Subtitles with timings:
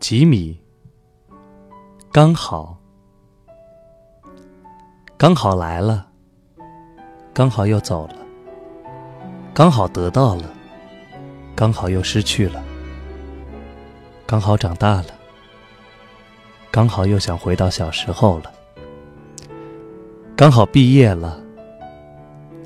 [0.00, 0.56] 吉米，
[2.12, 2.78] 刚好，
[5.16, 6.06] 刚好来了，
[7.34, 8.14] 刚好又走了，
[9.52, 10.44] 刚好得到了，
[11.56, 12.62] 刚好又失去了，
[14.24, 15.06] 刚好长大了，
[16.70, 18.52] 刚好又想回到小时候了，
[20.36, 21.42] 刚好毕业了，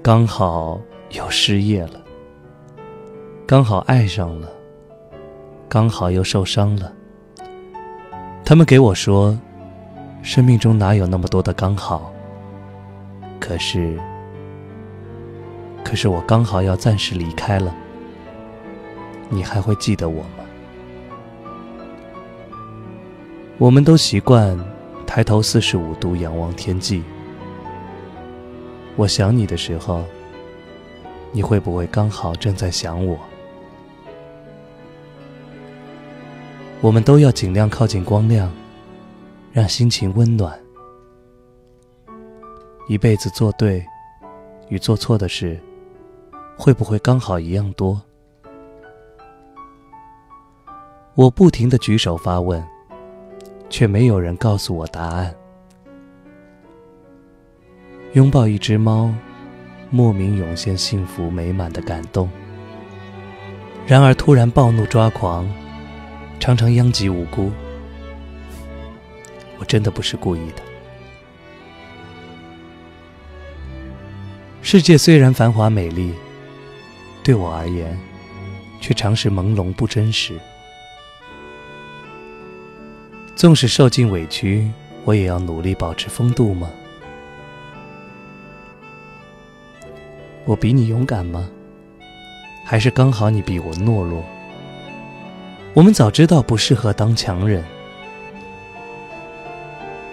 [0.02, 0.78] 刚好
[1.12, 1.98] 又失业了，
[3.46, 4.52] 刚好爱上了，
[5.66, 6.92] 刚好又受伤了。
[8.44, 9.38] 他们给我说，
[10.22, 12.12] 生命中哪有那么多的刚好？
[13.40, 13.98] 可是，
[15.84, 17.74] 可是我刚好要暂时离开了，
[19.28, 20.44] 你还会记得我吗？
[23.58, 24.58] 我们都习惯
[25.06, 27.02] 抬头四十五度仰望天际。
[28.96, 30.02] 我想你的时候，
[31.30, 33.16] 你会不会刚好正在想我？
[36.82, 38.52] 我们都要尽量靠近光亮，
[39.52, 40.58] 让心情温暖。
[42.88, 43.86] 一辈子做对
[44.68, 45.56] 与做错的事，
[46.58, 48.02] 会不会刚好一样多？
[51.14, 52.60] 我不停的举手发问，
[53.70, 55.32] 却没有人告诉我答案。
[58.14, 59.14] 拥抱一只猫，
[59.88, 62.28] 莫名涌现幸福美满的感动。
[63.86, 65.48] 然而突然暴怒抓狂。
[66.42, 67.52] 常常殃及无辜，
[69.60, 70.62] 我真的不是故意的。
[74.60, 76.12] 世界虽然繁华美丽，
[77.22, 77.96] 对我而言，
[78.80, 80.36] 却常是朦胧不真实。
[83.36, 84.68] 纵使受尽委屈，
[85.04, 86.68] 我也要努力保持风度吗？
[90.44, 91.48] 我比你勇敢吗？
[92.64, 94.24] 还是刚好你比我懦弱？
[95.74, 97.64] 我们早知道不适合当强人，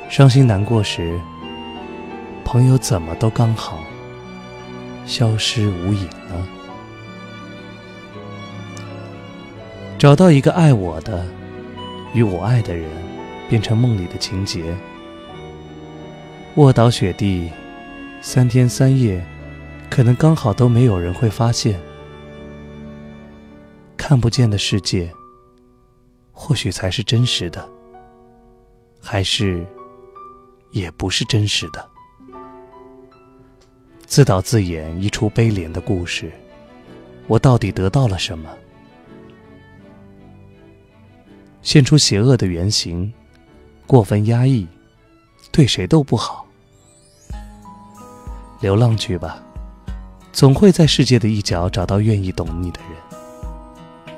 [0.09, 1.19] 伤心难过时，
[2.45, 3.83] 朋友怎么都刚好
[5.05, 6.47] 消失无影呢？
[9.97, 11.25] 找到一个爱我的，
[12.13, 12.89] 与我爱的人，
[13.49, 14.73] 变成梦里的情节。
[16.55, 17.51] 卧倒雪地，
[18.21, 19.21] 三天三夜，
[19.89, 21.77] 可能刚好都没有人会发现，
[23.97, 25.11] 看不见的世界。
[26.41, 27.69] 或许才是真实的，
[29.01, 29.67] 还是
[30.71, 31.85] 也不是真实的？
[34.07, 36.31] 自导自演一出悲怜的故事，
[37.27, 38.49] 我到底得到了什么？
[41.61, 43.13] 现出邪恶的原型，
[43.85, 44.65] 过分压抑，
[45.51, 46.47] 对谁都不好。
[48.61, 49.43] 流浪去吧，
[50.31, 54.15] 总会在世界的一角找到愿意懂你的人。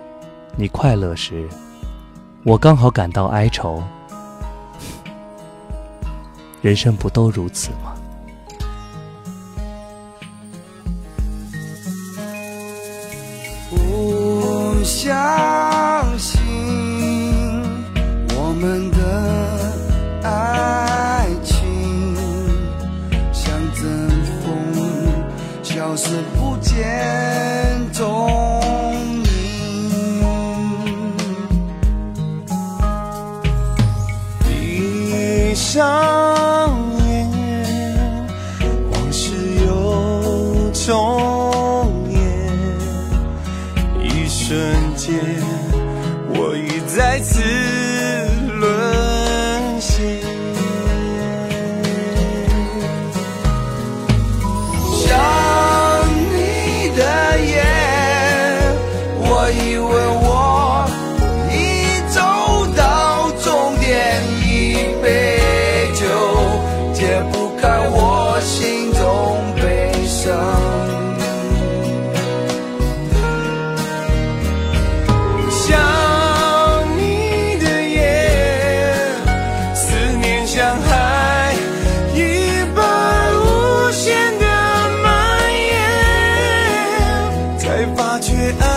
[0.56, 1.50] 你快乐时。
[2.44, 3.84] 我刚好感到哀愁，
[6.60, 7.94] 人生不都如此吗？
[13.70, 15.08] 不相
[16.18, 16.42] 信
[18.36, 22.16] 我们的爱情
[23.32, 24.10] 像阵
[24.42, 24.52] 风，
[25.62, 27.21] 消失不见
[35.72, 35.80] 上
[37.08, 37.32] 演
[38.92, 39.32] 往事
[39.66, 42.20] 又重演，
[44.04, 45.16] 一瞬间，
[46.36, 47.42] 我已再次
[48.60, 50.20] 沦陷。
[54.98, 55.08] 想
[56.34, 57.02] 你的
[57.46, 57.64] 夜，
[59.22, 60.11] 我以为。
[87.72, 88.71] 才发觉爱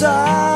[0.00, 0.49] 伤。